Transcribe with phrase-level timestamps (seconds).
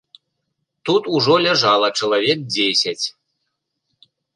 [0.89, 3.05] Тут ужо ляжала чалавек дзесяць.